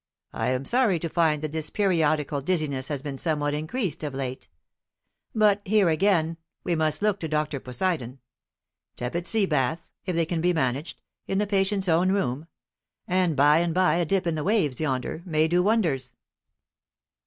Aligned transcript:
"I 0.33 0.47
am 0.47 0.65
sorry 0.65 0.97
to 0.97 1.07
find 1.09 1.43
that 1.43 1.51
this 1.51 1.69
periodical 1.69 2.41
dizziness 2.41 2.87
has 2.87 3.03
been 3.03 3.19
somewhat 3.19 3.53
increased 3.53 4.03
of 4.03 4.15
late. 4.15 4.47
But 5.35 5.61
here 5.63 5.89
again 5.89 6.37
we 6.63 6.73
must 6.75 7.03
look 7.03 7.19
to 7.19 7.27
Dr. 7.27 7.59
Poseidon. 7.59 8.17
Tepid 8.95 9.27
sea 9.27 9.45
baths, 9.45 9.91
if 10.07 10.15
they 10.15 10.25
can 10.25 10.41
be 10.41 10.53
managed, 10.53 11.03
in 11.27 11.37
the 11.37 11.45
patient's 11.45 11.87
own 11.87 12.11
room; 12.11 12.47
and 13.07 13.35
by 13.35 13.59
and 13.59 13.75
by 13.75 13.97
a 13.97 14.05
dip 14.05 14.25
in 14.25 14.33
the 14.33 14.43
waves 14.43 14.79
yonder, 14.81 15.21
may 15.23 15.47
do 15.47 15.61
wonders." 15.61 16.15